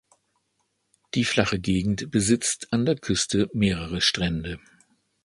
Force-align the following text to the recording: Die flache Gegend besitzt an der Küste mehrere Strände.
Die 1.13 1.23
flache 1.23 1.59
Gegend 1.59 2.09
besitzt 2.09 2.73
an 2.73 2.87
der 2.87 2.95
Küste 2.97 3.51
mehrere 3.53 4.01
Strände. 4.01 4.59